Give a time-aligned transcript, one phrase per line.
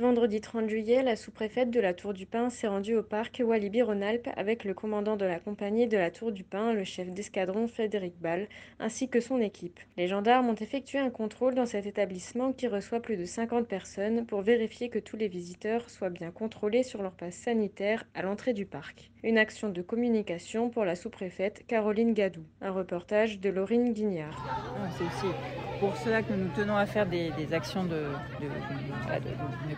[0.00, 4.30] vendredi 30 juillet, la sous-préfète de la Tour du Pin s'est rendue au parc Walibi-Rhône-Alpes
[4.34, 8.18] avec le commandant de la compagnie de la Tour du Pin, le chef d'escadron Frédéric
[8.18, 9.78] Ball, ainsi que son équipe.
[9.98, 14.24] Les gendarmes ont effectué un contrôle dans cet établissement qui reçoit plus de 50 personnes
[14.24, 18.54] pour vérifier que tous les visiteurs soient bien contrôlés sur leur passe sanitaire à l'entrée
[18.54, 19.10] du parc.
[19.22, 22.42] Une action de communication pour la sous-préfète Caroline Gadou.
[22.62, 24.34] Un reportage de Laurine Guignard.
[24.48, 25.34] Ah, c'est aussi
[25.78, 28.04] pour cela que nous tenons à faire des, actions de,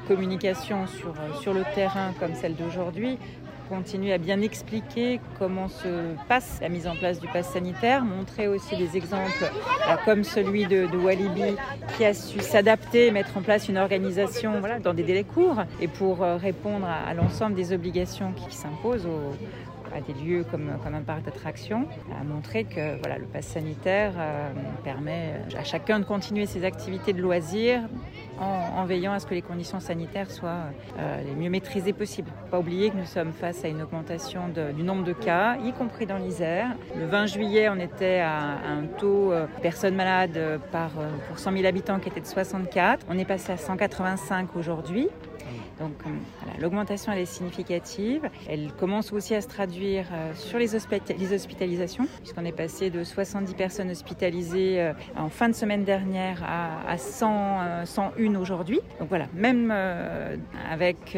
[0.06, 3.18] communication euh, sur le terrain comme celle d'aujourd'hui,
[3.72, 8.46] continuer à bien expliquer comment se passe la mise en place du pass sanitaire, montrer
[8.46, 11.56] aussi des exemples euh, comme celui de, Walibi
[11.96, 15.88] qui a su s'adapter, mettre en place une organisation voilà, dans des délais courts et
[15.88, 19.08] pour euh, répondre à, l'ensemble des obligations qui, s'imposent
[19.95, 21.86] à des lieux comme, comme un parc d'attractions,
[22.19, 24.13] à montrer que voilà, le pass sanitaire
[24.85, 27.83] permet à chacun de continuer ses activités de loisirs
[28.41, 30.64] en, veillant à ce que les conditions sanitaires soient
[30.98, 32.30] euh, les mieux maîtrisées possibles.
[32.51, 36.07] Pas oublier que nous sommes face à une augmentation du nombre de cas, y compris
[36.07, 36.69] dans l'Isère.
[36.98, 41.53] Le 20 juillet, on était à, un taux euh, personnes malades par, euh, pour 100
[41.53, 43.07] 000 habitants qui était de 64.
[43.09, 45.09] On est passé à 185 aujourd'hui.
[45.78, 46.10] Donc euh,
[46.60, 48.28] l'augmentation elle est significative.
[48.48, 53.55] Elle commence aussi à se traduire euh, sur les, hospitalisations, puisqu'on est passé de 70
[53.55, 58.80] personnes hospitalisées euh, en fin de semaine dernière à, 100, 101 aujourd'hui.
[58.98, 59.72] Donc voilà, même
[60.70, 61.16] avec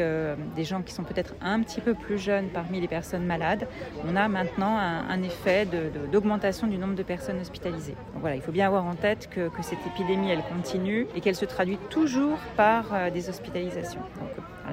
[0.57, 3.67] des gens qui sont peut-être un petit peu plus jeunes parmi les personnes malades,
[4.07, 5.67] on a maintenant un, effet
[6.13, 7.97] d'augmentation du nombre de personnes hospitalisées.
[8.13, 11.35] Donc voilà, il faut bien avoir en tête que, cette épidémie elle continue et qu'elle
[11.35, 14.03] se traduit toujours par des hospitalisations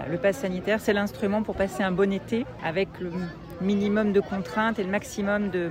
[0.10, 3.12] le pass sanitaire, c'est l'instrument pour passer un bon été avec le
[3.62, 5.70] minimum de contraintes et le maximum de,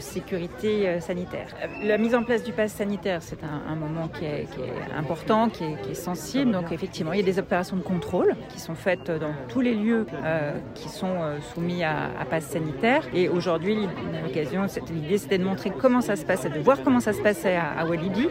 [0.00, 1.48] sécurité euh, sanitaire.
[1.84, 4.48] La mise en place du pass sanitaire, c'est un, moment qui est,
[4.96, 6.52] important, qui est, sensible.
[6.52, 9.74] Donc effectivement, il y a des opérations de contrôle qui sont faites dans tous les
[9.74, 13.02] lieux euh, qui sont euh, soumis à, pass sanitaire.
[13.14, 13.76] Et aujourd'hui,
[14.22, 17.56] l'occasion, l'idée, c'était de montrer comment ça se passait, de voir comment ça se passait
[17.56, 18.28] à, Walibi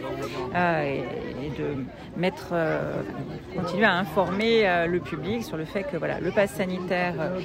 [1.58, 1.76] de
[2.52, 3.02] euh,
[3.56, 7.38] continuer à informer euh, le public sur le fait que voilà, le pass sanitaire, euh,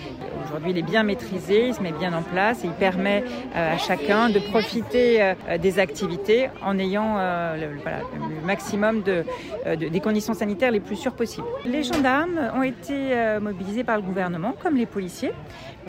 [0.46, 3.24] aujourd'hui, il est bien maîtrisé, il se met bien en place et il permet
[3.54, 7.18] à chacun de profiter des activités en ayant
[7.56, 9.24] le, maximum de,
[9.76, 11.48] des conditions sanitaires les plus sûres possibles.
[11.66, 15.32] Les gendarmes ont été mobilisés par le gouvernement, comme les policiers,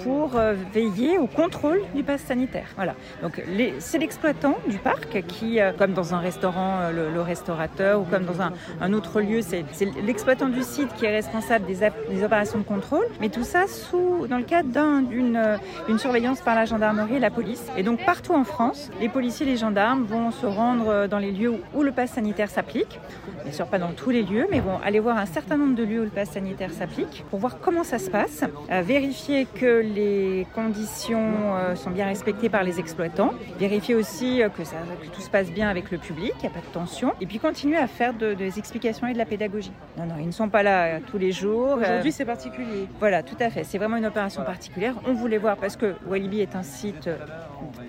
[0.02, 0.32] pour
[0.72, 2.66] veiller au contrôle du pass sanitaire.
[2.76, 2.94] Voilà.
[3.22, 3.42] Donc
[3.78, 8.42] c'est l'exploitant du parc qui, comme dans un restaurant, le, le restaurateur ou comme dans
[8.42, 9.64] un, autre lieu, c'est
[10.02, 14.36] l'exploitant du site qui est responsable des, opérations de contrôle, mais tout ça sous, dans
[14.36, 14.68] le cadre
[15.08, 15.58] d'une
[15.88, 17.64] une surveillance par la gendarmerie et la police.
[17.76, 21.32] Et donc partout en France, les policiers et les gendarmes vont se rendre dans les
[21.32, 23.00] lieux où, le pass sanitaire s'applique.
[23.44, 25.82] Bien sûr, pas dans tous les lieux, mais vont aller voir un certain nombre de
[25.82, 29.80] lieux où le pass sanitaire s'applique pour voir comment ça se passe, euh, vérifier que
[29.80, 35.20] les conditions euh, sont bien respectées par les exploitants, vérifier aussi euh, que, que tout
[35.20, 37.76] se passe bien avec le public, il n'y a pas de tension, et puis continuer
[37.76, 39.72] à faire des explications et de la pédagogie.
[39.96, 41.76] Non, non, ils ne sont pas là euh, tous les jours.
[41.76, 42.86] Aujourd'hui, euh, c'est particulier.
[43.00, 43.64] Voilà, tout à fait.
[43.64, 44.94] C'est vraiment une opération particulière.
[45.06, 47.16] On voulait voir parce que Walibi est un site euh,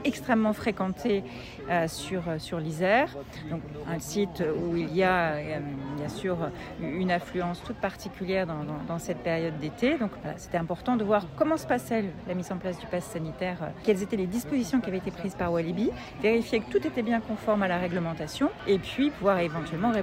[0.04, 1.24] extrêmement fréquenté
[1.88, 3.16] sur, sur l'Isère.
[3.50, 5.36] Donc, un site où il y a
[5.98, 6.38] bien sûr
[6.82, 9.98] une affluence toute particulière dans, cette période d'été.
[9.98, 13.06] Donc, c'était important de voir comment se passe annonçait la mise en place du pass
[13.06, 15.90] sanitaire, euh, quelles étaient les dispositions qui avaient été prises par Walibi,
[16.22, 20.03] vérifier que tout était bien conforme à la réglementation, et puis pouvoir éventuellement répondre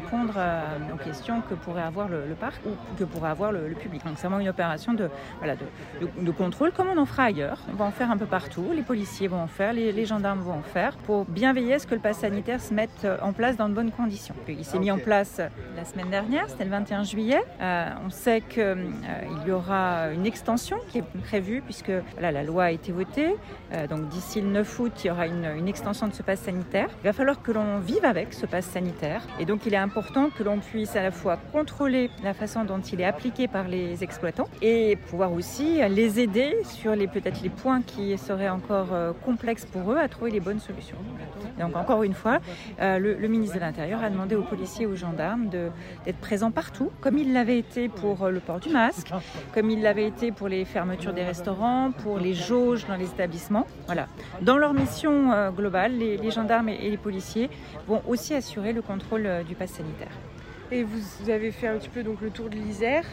[0.92, 4.04] aux questions que pourrait avoir le, parc ou que pourrait avoir le, public.
[4.04, 5.08] Donc c'est vraiment une opération de,
[5.38, 7.58] voilà, de, contrôle comme on en fera ailleurs.
[7.72, 10.58] On va en faire un peu partout, les policiers vont en faire, les, gendarmes vont
[10.58, 13.56] en faire, pour bien veiller à ce que le pass sanitaire se mette en place
[13.56, 14.34] dans de bonnes conditions.
[14.48, 15.40] Il s'est mis en place
[15.76, 17.40] la semaine dernière, c'était le 21 juillet.
[17.60, 22.42] Euh, on sait qu'il euh, y aura une extension qui est prévue puisque voilà, la
[22.42, 23.36] loi a été votée.
[23.72, 26.40] Euh, donc d'ici le 9 août, il y aura une, une extension de ce pass
[26.40, 26.88] sanitaire.
[27.02, 29.22] Il va falloir que l'on vive avec ce pass sanitaire.
[29.38, 29.89] Et donc il est important
[30.36, 34.02] que l'on puisse à la fois contrôler la façon dont il est appliqué par les
[34.02, 38.88] exploitants et pouvoir aussi les aider sur les peut-être les points qui seraient encore
[39.24, 40.96] complexes pour eux à trouver les bonnes solutions.
[41.58, 42.38] Donc encore une fois,
[42.78, 46.90] le, le ministre de l'Intérieur a demandé aux policiers et aux gendarmes d'être présents partout,
[47.00, 49.10] comme il l'avait été pour euh, le port du masque,
[49.52, 53.66] comme il l'avait été pour les fermetures des restaurants, pour les jauges dans les établissements.
[53.86, 54.06] Voilà.
[54.42, 57.50] Dans leur mission euh, globale, les, gendarmes et, les policiers
[57.86, 60.12] vont aussi assurer le contrôle euh, du pass sanitaire.
[60.70, 63.04] Et vous avez fait un petit peu donc le tour de l'Isère.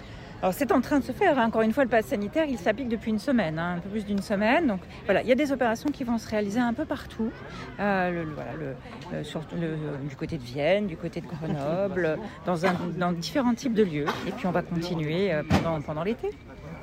[0.42, 1.40] Alors c'est en train de se faire.
[1.40, 1.48] Hein.
[1.48, 4.06] Encore une fois, le pass sanitaire, il s'applique depuis une semaine, hein, un peu plus
[4.06, 4.68] d'une semaine.
[4.68, 7.32] Donc voilà, il y a des opérations qui vont se réaliser un peu partout,
[7.80, 13.56] euh, voilà, le, du côté de Vienne, du côté de Grenoble, dans, un, dans différents
[13.56, 14.06] types de lieux.
[14.28, 16.30] Et puis on va continuer euh, pendant, pendant l'été.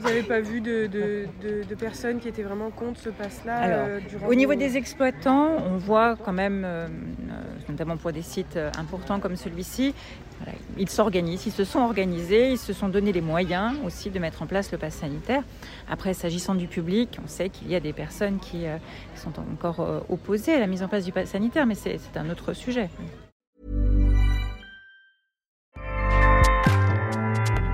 [0.01, 4.35] Vous n'avez pas vu de, de, personnes qui étaient vraiment contre ce pass-là euh, Au
[4.35, 6.67] niveau des exploitants, on voit quand même,
[7.69, 9.95] notamment pour des sites importants comme celui-ci,
[10.79, 14.43] ils s'organisent, ils se sont organisés, ils se sont donné les moyens aussi de mettre
[14.43, 15.43] en place le pass sanitaire.
[15.89, 18.77] Après, s'agissant du public, on sait qu'il y a des personnes qui euh,
[19.15, 22.29] sont encore euh, opposées à la mise en place du pass sanitaire, mais c'est un
[22.31, 22.89] autre sujet.